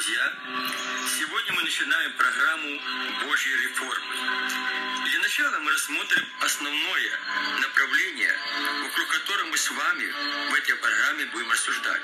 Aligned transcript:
друзья! 0.00 0.32
Сегодня 1.18 1.52
мы 1.52 1.62
начинаем 1.62 2.12
программу 2.14 2.80
Божьей 3.26 3.54
реформы. 3.56 4.14
Для 5.04 5.18
начала 5.18 5.58
мы 5.58 5.72
рассмотрим 5.72 6.24
основное 6.40 7.20
направление, 7.60 8.34
вокруг 8.82 9.08
которого 9.08 9.46
мы 9.48 9.58
с 9.58 9.70
вами 9.70 10.06
в 10.50 10.54
этой 10.54 10.74
программе 10.76 11.26
будем 11.26 11.50
рассуждать. 11.50 12.02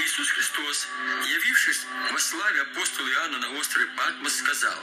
Иисус 0.00 0.28
Христос, 0.30 0.88
явившись 1.24 1.86
во 2.10 2.18
славе 2.18 2.62
апостола 2.62 3.08
Иоанна 3.08 3.38
на 3.38 3.50
острове 3.52 3.86
Патмос, 3.96 4.36
сказал, 4.36 4.82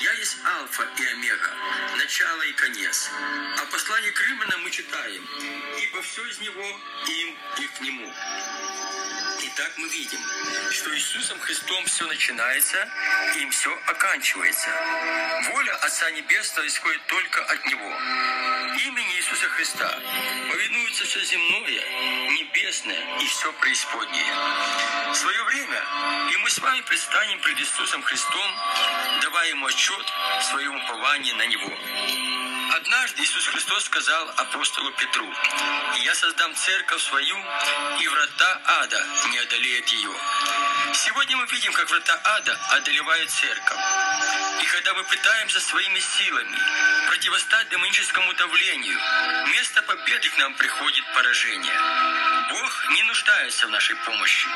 «Я 0.00 0.12
есть 0.14 0.38
Алфа 0.44 0.88
и 0.96 1.04
Омега, 1.04 1.52
начало 1.98 2.42
и 2.42 2.52
конец». 2.52 3.10
А 3.58 3.64
в 3.66 3.70
послании 3.70 4.10
к 4.10 4.20
Римлянам 4.26 4.62
мы 4.62 4.70
читаем, 4.70 5.28
«Ибо 5.82 6.00
все 6.00 6.24
из 6.28 6.38
Него, 6.38 6.80
им 7.08 7.36
и 7.58 7.66
к 7.66 7.80
Нему». 7.82 8.14
Итак, 9.62 9.74
мы 9.76 9.88
видим, 9.90 10.18
что 10.72 10.92
Иисусом 10.92 11.38
Христом 11.38 11.84
все 11.84 12.04
начинается, 12.08 12.88
и 13.36 13.42
им 13.42 13.50
все 13.52 13.70
оканчивается. 13.86 14.68
Воля 15.52 15.76
Отца 15.76 16.10
Небесного 16.10 16.66
исходит 16.66 17.00
только 17.06 17.44
от 17.44 17.64
Него. 17.66 17.88
Имени 18.86 19.16
Иисуса 19.18 19.48
Христа 19.50 20.00
повинуется 20.50 21.04
все 21.04 21.20
земное, 21.20 21.80
небесное 22.30 23.20
и 23.20 23.26
все 23.26 23.52
преисподнее. 23.60 24.34
В 25.12 25.14
свое 25.14 25.44
время 25.44 25.84
и 26.32 26.36
мы 26.38 26.50
с 26.50 26.58
вами 26.58 26.80
предстанем 26.80 27.38
пред 27.42 27.60
Иисусом 27.60 28.02
Христом, 28.02 28.50
давая 29.22 29.48
Ему 29.50 29.66
отчет 29.66 30.06
в 30.40 30.42
своем 30.42 30.74
уповании 30.74 31.32
на 31.34 31.46
Него. 31.46 32.41
Однажды 32.84 33.22
Иисус 33.22 33.46
Христос 33.46 33.84
сказал 33.84 34.28
апостолу 34.38 34.90
Петру, 34.94 35.32
«Я 36.02 36.14
создам 36.16 36.52
церковь 36.56 37.00
свою, 37.00 37.36
и 38.00 38.08
врата 38.08 38.60
ада 38.82 39.06
не 39.30 39.38
одолеют 39.38 39.86
ее». 39.90 40.10
Сегодня 40.92 41.36
мы 41.36 41.46
видим, 41.46 41.72
как 41.74 41.88
врата 41.88 42.20
ада 42.24 42.58
одолевают 42.70 43.30
церковь. 43.30 43.78
И 44.62 44.66
когда 44.66 44.94
мы 44.94 45.04
пытаемся 45.04 45.60
своими 45.60 46.00
силами 46.00 46.58
противостать 47.06 47.68
демоническому 47.68 48.34
давлению, 48.34 48.98
вместо 49.46 49.80
победы 49.82 50.28
к 50.30 50.38
нам 50.38 50.52
приходит 50.54 51.04
поражение. 51.14 51.78
Бог 52.50 52.81
не 53.12 53.18
нуждается 53.18 53.66
в 53.66 53.70
нашей 53.70 53.94
помощи. 53.96 54.48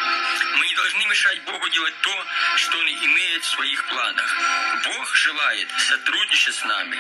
Мы 0.56 0.66
не 0.66 0.74
должны 0.76 1.04
мешать 1.06 1.42
Богу 1.42 1.68
делать 1.68 1.94
то, 2.00 2.26
что 2.56 2.78
Он 2.78 2.88
имеет 2.88 3.44
в 3.44 3.48
своих 3.48 3.84
планах. 3.84 4.36
Бог 4.84 5.14
желает 5.14 5.68
сотрудничать 5.88 6.54
с 6.54 6.64
нами, 6.64 6.96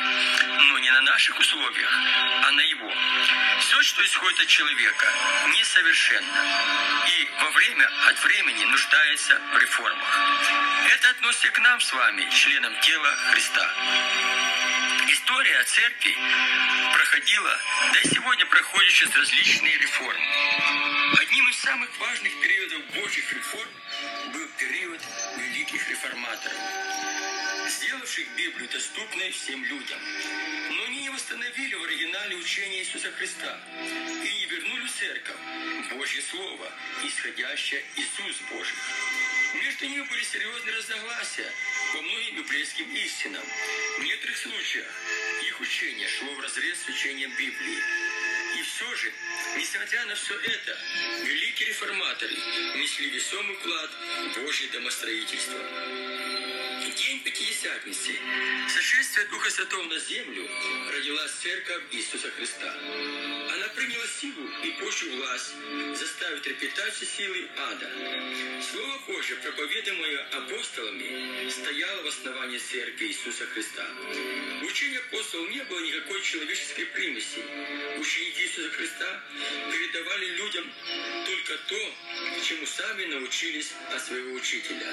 но 0.68 0.78
не 0.78 0.90
на 0.90 1.00
наших 1.00 1.38
условиях, 1.38 1.90
а 2.44 2.50
на 2.50 2.60
Его. 2.60 2.92
Все, 3.60 3.82
что 3.82 4.04
исходит 4.04 4.38
от 4.40 4.46
человека, 4.48 5.06
несовершенно 5.58 6.44
и 7.08 7.28
во 7.40 7.50
время 7.52 7.90
от 8.08 8.22
времени 8.24 8.64
нуждается 8.64 9.40
в 9.54 9.58
реформах. 9.58 10.20
Это 10.90 11.10
относится 11.10 11.48
к 11.48 11.58
нам 11.60 11.80
с 11.80 11.90
вами, 11.90 12.28
членам 12.34 12.78
тела 12.80 13.16
Христа. 13.30 13.70
История 15.08 15.64
церкви 15.64 16.18
проходила, 16.92 17.58
да 17.94 18.00
и 18.00 18.08
сегодня 18.08 18.44
проходит 18.44 18.92
сейчас 18.92 19.16
различные 19.16 19.78
реформы. 19.78 20.85
Самых 21.66 21.90
важных 21.98 22.32
периодов 22.40 22.80
Божьих 22.94 23.32
реформ 23.32 23.68
был 24.32 24.46
период 24.56 25.00
великих 25.36 25.90
реформаторов, 25.90 26.56
сделавших 27.68 28.24
Библию 28.36 28.68
доступной 28.70 29.32
всем 29.32 29.64
людям. 29.64 29.98
Но 30.70 30.84
они 30.84 31.00
не 31.00 31.10
восстановили 31.10 31.74
в 31.74 31.82
оригинале 31.82 32.36
учение 32.36 32.82
Иисуса 32.82 33.10
Христа 33.10 33.58
и 33.82 34.28
не 34.38 34.46
вернули 34.46 34.86
в 34.86 34.92
церковь 34.92 35.36
Божье 35.90 36.22
Слово, 36.22 36.72
исходящее 37.02 37.82
из 37.96 38.06
уст 38.24 38.42
Божьих. 38.48 38.78
Между 39.54 39.86
ними 39.86 40.02
были 40.02 40.22
серьезные 40.22 40.76
разногласия 40.76 41.50
по 41.92 42.00
многим 42.00 42.36
библейским 42.44 42.88
истинам. 42.94 43.42
В 43.98 44.04
некоторых 44.04 44.36
случаях 44.36 44.86
их 45.42 45.60
учение 45.60 46.06
шло 46.06 46.32
в 46.32 46.40
разрез 46.40 46.78
с 46.78 46.88
учением 46.88 47.32
Библии. 47.36 48.15
Все 48.76 48.94
же, 48.94 49.10
несмотря 49.56 50.04
на 50.04 50.14
все 50.14 50.38
это, 50.38 50.78
великие 51.24 51.68
реформаторы 51.68 52.34
несли 52.74 53.08
весомый 53.08 53.56
вклад 53.56 53.90
в 54.34 54.42
Божье 54.42 54.68
домостроительство. 54.68 55.58
День 56.94 57.20
Пятидесятницы, 57.20 58.12
сошествие 58.68 59.26
Духа 59.26 59.50
Святого 59.50 59.82
на 59.84 59.98
землю, 59.98 60.48
родилась 60.92 61.32
Церковь 61.32 61.82
Иисуса 61.90 62.30
Христа. 62.30 62.72
Она 63.52 63.68
приняла 63.74 64.06
силу 64.20 64.48
и 64.62 64.70
Божью 64.80 65.16
власть, 65.16 65.54
заставить 65.98 66.42
трепетать 66.42 66.94
силы 66.94 67.48
ада. 67.56 67.90
Слово 68.70 68.98
Божье, 69.08 69.34
проповедуемое 69.36 70.28
апостолами, 70.30 71.50
стояло 71.50 72.02
в 72.02 72.06
основании 72.06 72.58
Церкви 72.58 73.06
Иисуса 73.06 73.46
Христа. 73.46 73.84
В 74.60 74.64
учении 74.64 74.98
апостолов 74.98 75.50
не 75.50 75.64
было 75.64 75.80
никакой 75.80 76.22
человеческой 76.22 76.86
примеси. 76.86 77.42
Ученики 77.98 78.42
Иисуса 78.42 78.70
Христа 78.70 79.24
передавали 79.72 80.26
людям 80.36 80.72
только 81.26 81.58
то, 81.66 81.94
чему 82.46 82.64
сами 82.64 83.06
научились 83.06 83.72
от 83.92 84.00
своего 84.04 84.34
учителя. 84.34 84.86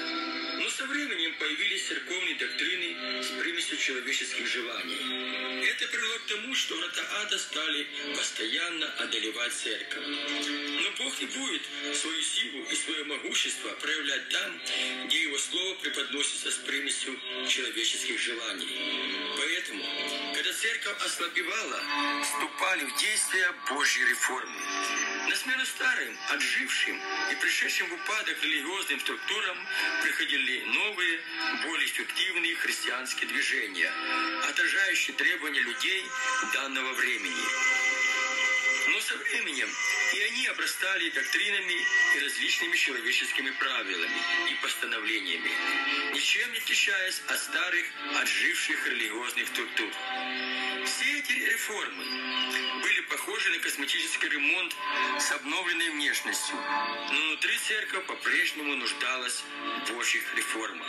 Но 0.58 0.68
со 0.70 0.86
временем 0.86 1.34
появились 1.38 1.86
церковные 1.86 2.34
доктрины 2.34 3.22
с 3.22 3.28
примесью 3.40 3.78
человеческих 3.78 4.44
желаний. 4.44 5.62
Это 5.62 5.86
привело 5.86 6.18
к 6.18 6.26
тому, 6.26 6.54
что 6.56 6.74
врата 6.74 7.02
ада 7.22 7.38
стали 7.38 7.86
постоянно 8.16 8.86
одолевать 8.94 9.52
церковь. 9.52 10.04
Но 10.04 10.90
Бог 10.98 11.20
не 11.20 11.26
будет 11.26 11.62
свою 11.94 12.22
силу 12.22 12.66
и 12.72 12.74
свое 12.74 13.04
могущество 13.04 13.68
проявлять 13.80 14.28
там, 14.30 14.60
где 15.06 15.22
Его 15.22 15.38
Слово 15.38 15.74
преподносится 15.74 16.50
с 16.50 16.56
примесью 16.56 17.16
человеческих 17.48 18.18
желаний. 18.20 18.66
Поэтому, 19.36 19.84
когда 20.34 20.52
церковь 20.52 21.06
ослабевала, 21.06 21.82
вступали 22.22 22.84
в 22.84 22.96
действие 22.98 23.54
Божьи 23.68 24.02
реформы. 24.04 24.60
На 25.28 25.36
смену 25.36 25.64
старым, 25.64 26.18
отжившим 26.30 27.00
и 27.32 27.34
пришедшим 27.44 27.86
в 27.90 27.92
упадок 27.92 28.42
религиозным 28.42 29.00
структурам 29.00 29.58
приходили 30.02 30.64
новые, 30.64 31.20
более 31.62 31.86
эффективные 31.86 32.56
христианские 32.56 33.28
движения, 33.28 33.92
отражающие 34.48 35.14
требования 35.14 35.60
людей 35.60 36.04
данного 36.54 36.94
времени. 36.94 37.83
Но 38.86 39.00
со 39.00 39.16
временем 39.16 39.68
и 40.12 40.20
они 40.20 40.46
обрастали 40.46 41.10
доктринами 41.10 41.74
и 42.16 42.20
различными 42.20 42.76
человеческими 42.76 43.50
правилами 43.50 44.18
и 44.50 44.54
постановлениями, 44.62 45.50
ничем 46.12 46.52
не 46.52 46.58
отличаясь 46.58 47.22
от 47.28 47.38
старых, 47.38 47.86
отживших 48.20 48.86
религиозных 48.86 49.48
структур. 49.48 49.88
Все 50.84 51.18
эти 51.18 51.32
реформы 51.32 52.04
были 52.82 53.00
похожи 53.02 53.50
на 53.50 53.58
косметический 53.58 54.28
ремонт 54.28 54.76
с 55.18 55.32
обновленной 55.32 55.90
внешностью, 55.90 56.56
но 56.56 57.28
внутри 57.28 57.56
церковь 57.58 58.04
по-прежнему 58.06 58.76
нуждалась 58.76 59.42
в 59.86 59.92
Божьих 59.92 60.34
реформах. 60.34 60.88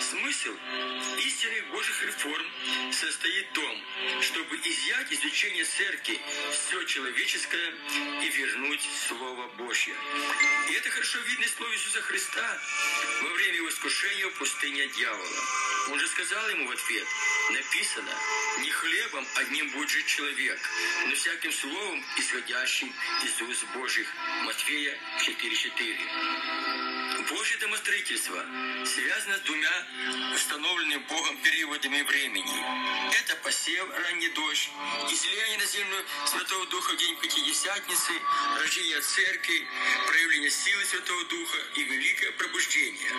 Смысл 0.00 0.54
истинных 1.24 1.68
Божьих 1.68 2.04
реформ 2.04 2.46
состоит 2.92 3.46
в 3.48 3.52
том, 3.52 3.82
чтобы 4.22 4.56
изъять 4.56 5.12
из 5.12 5.24
учения 5.24 5.64
церкви 5.64 6.20
все 6.52 6.82
человеческое 6.84 7.27
и 8.22 8.28
вернуть 8.30 8.88
Слово 9.06 9.48
Божье. 9.58 9.94
И 10.70 10.72
это 10.72 10.88
хорошо 10.88 11.18
видно 11.18 11.44
из 11.44 11.54
слова 11.54 11.70
Иисуса 11.74 12.00
Христа 12.00 12.58
во 13.22 13.28
время 13.34 13.56
его 13.56 13.68
искушения 13.68 14.28
в 14.28 14.38
пустыне 14.38 14.86
дьявола. 14.88 15.42
Он 15.90 16.00
же 16.00 16.06
сказал 16.08 16.48
ему 16.48 16.68
в 16.68 16.70
ответ, 16.70 17.06
написано, 17.50 18.12
не 18.60 18.70
хлебом 18.70 19.26
одним 19.36 19.70
будет 19.70 19.90
жить 19.90 20.06
человек, 20.06 20.58
но 21.06 21.14
всяким 21.14 21.52
словом, 21.52 22.04
исходящим 22.16 22.92
из 23.24 23.42
уст 23.42 23.64
Божьих. 23.74 24.06
Матфея 24.44 24.98
4.4. 25.20 27.08
Божье 27.28 27.58
домостроительство 27.58 28.44
связано 28.84 29.36
с 29.36 29.40
двумя 29.40 29.86
установленными 30.34 31.02
Богом 31.08 31.36
периодами 31.38 32.02
времени. 32.02 32.64
Это 33.20 33.36
посев, 33.36 33.88
ранний 33.90 34.28
дождь, 34.30 34.70
излияние 35.10 35.58
на 35.58 35.66
землю 35.66 36.04
Святого 36.26 36.66
Духа 36.66 36.92
в 36.92 36.96
день 36.96 37.16
Пятидесятницы, 37.16 38.12
рождение 38.60 39.00
Церкви, 39.00 39.66
проявление 40.06 40.50
силы 40.50 40.84
Святого 40.84 41.24
Духа 41.24 41.58
и 41.74 41.82
великое 41.84 42.32
пробуждение, 42.32 43.10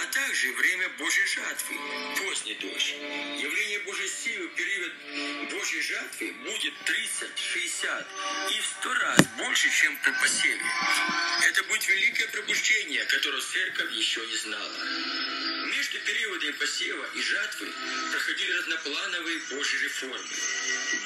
а 0.00 0.06
также 0.12 0.52
время 0.54 0.88
Божьей 0.98 1.26
жатвы, 1.26 1.76
поздний 2.18 2.54
дождь. 2.54 2.94
Явление 3.38 3.71
Божьей 3.78 4.08
силы 4.08 4.48
в 4.48 4.54
период 4.54 4.92
Божьей 5.50 5.82
жатвы 5.82 6.32
будет 6.44 6.74
30, 6.84 7.38
60 7.38 8.06
и 8.50 8.60
в 8.60 8.66
100 8.80 8.94
раз 8.94 9.26
больше, 9.38 9.70
чем 9.70 9.96
при 9.98 10.12
посеве. 10.12 10.62
Это 11.48 11.62
будет 11.64 11.86
великое 11.88 12.28
пробуждение, 12.28 13.04
которого 13.04 13.40
церковь 13.40 13.92
еще 13.92 14.26
не 14.26 14.36
знала. 14.36 14.78
Между 15.76 15.98
периодами 16.00 16.52
посева 16.52 17.08
и 17.14 17.22
жатвы 17.22 17.72
проходили 18.10 18.52
разноплановые 18.52 19.38
Божьи 19.50 19.78
реформы. 19.78 20.36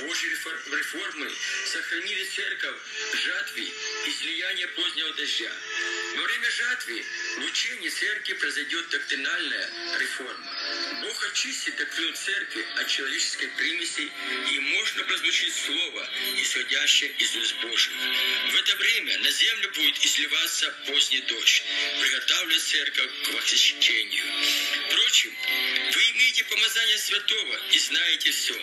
Божьи 0.01 0.29
реформы 0.29 1.31
сохранили 1.67 2.25
церковь 2.25 2.77
жатве 3.15 3.65
и 3.65 4.13
слияние 4.13 4.69
позднего 4.69 5.13
дождя. 5.15 5.53
Во 6.17 6.23
время 6.23 6.51
жатве 6.51 7.05
в 7.39 7.45
учении 7.45 7.89
церкви 7.89 8.33
произойдет 8.35 8.89
доктринальная 8.89 9.71
реформа. 9.99 10.57
Бог 11.03 11.25
очистит 11.31 11.77
доктрину 11.77 12.13
церкви 12.15 12.56
от 12.77 12.89
человеческой 12.89 13.49
примеси, 13.49 14.11
и 14.53 14.59
можно 14.59 15.05
прозвучить 15.05 15.55
слово, 15.55 16.09
исходящее 16.43 17.11
из 17.19 17.37
уст 17.37 17.55
Божьих. 17.63 17.93
В 18.51 18.55
это 18.57 18.77
время 18.77 19.19
на 19.19 19.31
землю 19.31 19.71
будет 19.75 20.05
изливаться 20.05 20.75
поздний 20.87 21.21
дождь, 21.23 21.63
приготавливая 22.01 22.61
церковь 22.61 23.11
к 23.25 23.29
восхищению. 23.35 24.25
Впрочем, 24.89 25.33
вы 25.95 26.03
имеете 26.11 26.45
помазание 26.45 26.99
святого 26.99 27.61
и 27.73 27.79
знаете 27.79 28.31
все. 28.31 28.55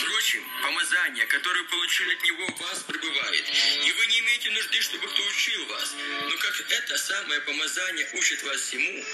Впрочем, 0.00 0.44
помазание, 0.62 1.26
которое 1.26 1.64
получили 1.64 2.14
от 2.14 2.22
Него, 2.22 2.46
в 2.46 2.60
вас 2.60 2.84
пребывает, 2.84 3.44
и 3.84 3.92
вы 3.92 4.06
не 4.06 4.20
имеете 4.20 4.50
нужды, 4.50 4.80
чтобы 4.80 5.08
кто 5.08 5.26
учил 5.26 5.66
вас. 5.66 5.94
Но 6.28 6.36
как 6.36 6.64
это 6.70 6.98
самое 6.98 7.40
помазание 7.42 8.08
учит 8.14 8.42
вас 8.42 8.60
всему, 8.60 9.04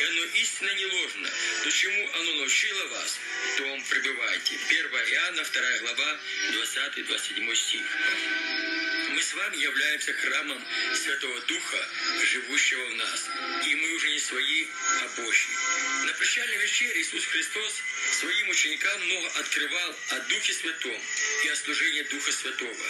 и 0.00 0.04
оно 0.04 0.24
истинно 0.24 0.74
не 0.74 0.86
ложно, 0.86 1.30
то 1.62 1.70
чему 1.70 2.10
оно 2.14 2.34
научило 2.34 2.86
вас, 2.88 3.18
том 3.74 3.82
пребывайте. 3.90 4.56
1 4.68 4.86
Иоанна, 4.86 5.42
2 5.42 5.78
глава, 5.80 6.20
20-27 6.52 7.54
стих. 7.56 7.82
Мы 9.10 9.20
с 9.22 9.34
вами 9.34 9.56
являемся 9.56 10.12
храмом 10.12 10.64
Святого 10.94 11.40
Духа, 11.40 11.88
живущего 12.30 12.84
в 12.86 12.94
нас. 12.96 13.30
И 13.66 13.74
мы 13.74 13.94
уже 13.94 14.10
не 14.10 14.20
свои, 14.20 14.66
а 15.02 15.20
Божьи. 15.20 15.50
На 16.06 16.12
прощальной 16.14 16.56
вечере 16.58 17.00
Иисус 17.00 17.24
Христос 17.24 17.82
своим 18.24 18.48
ученикам 18.48 19.04
много 19.04 19.28
открывал 19.38 19.94
о 20.10 20.20
Духе 20.30 20.52
Святом 20.54 20.98
и 21.44 21.48
о 21.48 21.56
служении 21.56 22.02
Духа 22.04 22.32
Святого. 22.32 22.86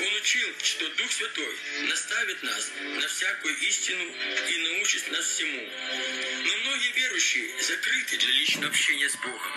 Он 0.00 0.14
учил, 0.14 0.48
что 0.62 0.88
Дух 0.88 1.12
Святой 1.12 1.56
наставит 1.82 2.42
нас 2.42 2.70
на 2.80 3.06
всякую 3.06 3.58
истину 3.58 4.04
и 4.48 4.56
научит 4.58 5.10
нас 5.10 5.26
всему. 5.26 5.68
Но 6.44 6.56
многие 6.56 6.92
верующие 6.92 7.62
закрыты 7.62 8.16
для 8.16 8.30
личного 8.30 8.68
общения 8.68 9.10
с 9.10 9.16
Богом 9.16 9.52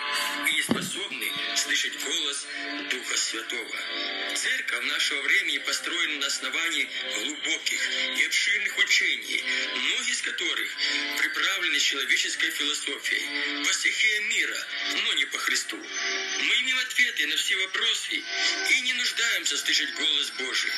и 0.47 0.51
не 0.51 0.61
способны 0.61 1.31
слышать 1.55 1.97
голос 2.03 2.45
Духа 2.89 3.17
Святого. 3.17 3.77
Церковь 4.35 4.85
нашего 4.85 5.21
времени 5.21 5.59
построена 5.59 6.19
на 6.19 6.27
основании 6.27 6.89
глубоких 7.15 7.89
и 8.17 8.25
обширных 8.25 8.77
учений, 8.77 9.43
многие 9.75 10.11
из 10.11 10.21
которых 10.21 10.67
приправлены 11.19 11.79
человеческой 11.79 12.49
философией, 12.49 13.63
по 13.65 13.73
стихиям 13.73 14.29
мира, 14.29 14.67
но 15.05 15.12
не 15.15 15.25
по 15.25 15.37
Христу. 15.37 15.77
Мы 15.77 16.55
имеем 16.61 16.79
ответы 16.79 17.27
на 17.27 17.35
все 17.37 17.55
вопросы 17.57 18.23
и 18.69 18.81
не 18.81 18.93
нуждаемся 18.93 19.57
слышать 19.57 19.93
голос 19.93 20.31
Божий. 20.31 20.71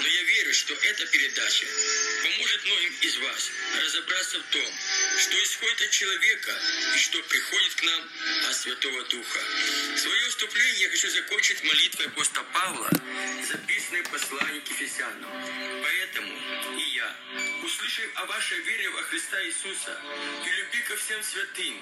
Но 0.00 0.06
я 0.06 0.22
верю, 0.22 0.54
что 0.54 0.74
эта 0.74 1.06
передача 1.06 1.66
поможет 2.22 2.64
многим 2.64 2.94
из 3.00 3.16
вас 3.18 3.50
разобраться 3.82 4.38
в 4.40 4.52
том, 4.52 4.72
что 5.18 5.42
исходит 5.42 5.80
от 5.82 5.90
человека 5.90 6.60
и 6.94 6.98
что 6.98 7.22
приходит 7.22 7.74
к 7.74 7.82
нам 7.82 8.08
от 8.48 8.56
Святого 8.56 9.04
Духа. 9.04 9.40
Свое 9.96 10.28
вступление 10.28 10.82
я 10.82 10.90
хочу 10.90 11.10
закончить 11.10 11.62
молитвой 11.62 12.06
апостола 12.06 12.44
Павла, 12.52 12.90
записанной 13.48 14.02
в 14.02 14.10
послании 14.10 14.60
к 14.60 14.68
Ефесянам. 14.70 15.82
Поэтому 15.82 16.32
и 16.78 16.90
я, 16.94 17.16
услышав 17.62 18.06
о 18.14 18.26
вашей 18.26 18.60
вере 18.62 18.90
во 18.90 19.02
Христа 19.02 19.42
Иисуса 19.44 20.00
и 20.44 20.50
любви 20.50 20.80
ко 20.82 20.96
всем 20.96 21.22
святым, 21.22 21.74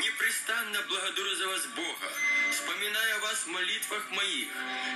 непрестанно 0.00 0.82
благодарю 0.82 1.35
за 1.36 1.46
вас 1.48 1.66
Бога, 1.76 2.12
вспоминая 2.50 3.18
вас 3.20 3.40
в 3.44 3.48
молитвах 3.48 4.10
моих, 4.10 4.48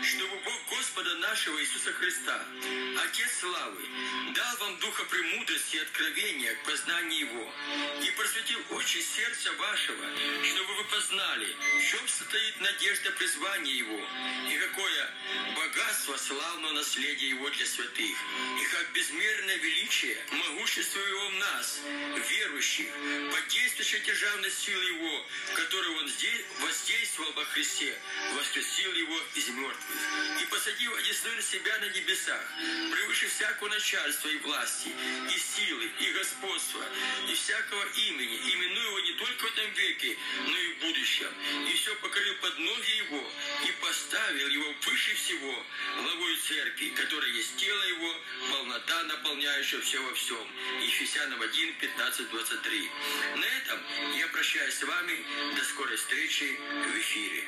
чтобы 0.02 0.37
Бог 0.44 0.60
Господа 0.70 1.14
нашего 1.16 1.60
Иисуса 1.60 1.92
Христа, 1.92 2.42
Отец 3.04 3.31
славы, 3.40 3.82
дал 4.34 4.56
вам 4.60 4.78
духа 4.78 5.04
премудрости 5.04 5.76
и 5.76 5.81
откровения 5.81 6.54
к 6.54 6.62
познанию 6.64 7.20
Его, 7.20 7.52
и 8.02 8.10
просветил 8.12 8.58
очи 8.70 9.02
сердца 9.02 9.52
вашего, 9.52 10.04
чтобы 10.44 10.75
вы 10.76 10.84
познали, 10.84 11.56
в 11.78 11.90
чем 11.90 12.08
состоит 12.08 12.60
надежда 12.60 13.10
призвания 13.12 13.75
Его, 13.75 14.00
и 14.48 14.56
какое 14.56 15.10
богатство 15.56 16.16
славного 16.16 16.72
наследия 16.72 17.28
Его 17.28 17.50
для 17.50 17.66
святых, 17.66 18.16
и 18.60 18.64
как 18.72 18.92
безмерное 18.94 19.56
величие, 19.56 20.16
могущество 20.31 21.00
Его 21.00 21.28
в 21.28 21.34
нас, 21.34 21.81
верующих, 22.31 22.87
под 23.31 23.48
действующей 23.48 24.00
державной 24.00 24.50
силы 24.50 24.84
Его, 24.84 25.26
которую 25.54 25.98
Он 25.98 26.08
воздействовал 26.61 27.32
во 27.32 27.44
Христе, 27.46 27.99
воскресил 28.37 28.93
Его 28.93 29.20
из 29.34 29.49
мертвых, 29.49 29.96
и 30.43 30.46
посадил 30.46 30.94
одесную 30.94 31.43
себя 31.43 31.78
на 31.78 31.87
небесах, 31.87 32.43
превыше 32.93 33.28
всякого 33.28 33.69
начальства 33.69 34.28
и 34.28 34.37
власти, 34.38 34.88
и 34.88 35.38
силы, 35.38 35.90
и 36.00 36.12
господства, 36.12 36.84
и 37.28 37.34
всякого 37.34 37.84
имени, 38.08 38.37
именуя 38.52 38.87
его 38.87 39.00
не 39.00 39.12
только 39.12 39.44
в 39.44 39.52
этом 39.52 39.72
веке, 39.72 40.19
но 40.46 40.56
и 40.58 40.72
в 40.75 40.78
будущем, 40.81 41.32
и 41.69 41.75
все 41.75 41.94
покорил 41.96 42.34
под 42.37 42.58
ноги 42.58 42.96
его, 42.96 43.32
и 43.67 43.73
поставил 43.81 44.49
его 44.49 44.75
выше 44.87 45.15
всего, 45.15 45.65
главой 46.03 46.37
церкви, 46.37 46.89
которая 46.91 47.31
есть 47.31 47.57
тело 47.57 47.83
его, 47.83 48.15
полнота, 48.51 49.03
наполняющая 49.05 49.81
все 49.81 50.01
во 50.03 50.15
всем. 50.15 50.47
Ефесянам 50.83 51.41
1, 51.41 51.75
15, 51.75 52.31
23. 52.31 52.91
На 53.37 53.45
этом 53.45 53.81
я 54.17 54.27
прощаюсь 54.29 54.75
с 54.75 54.83
вами. 54.83 55.25
До 55.57 55.65
скорой 55.65 55.97
встречи 55.97 56.59
в 56.87 56.99
эфире. 56.99 57.45